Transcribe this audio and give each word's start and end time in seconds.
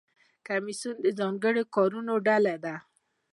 کمیسیون 0.47 0.95
د 1.01 1.07
ځانګړو 1.19 1.63
کارونو 1.75 2.13
ډله 2.27 2.55
ده 2.63 2.75